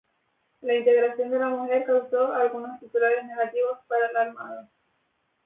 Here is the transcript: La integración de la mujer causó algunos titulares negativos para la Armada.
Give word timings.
La 0.61 0.73
integración 0.75 1.29
de 1.29 1.37
la 1.37 1.49
mujer 1.49 1.85
causó 1.85 2.33
algunos 2.33 2.79
titulares 2.79 3.23
negativos 3.23 3.77
para 3.87 4.11
la 4.11 4.21
Armada. 4.21 4.67